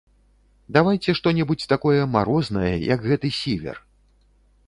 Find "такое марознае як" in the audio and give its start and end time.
1.75-2.99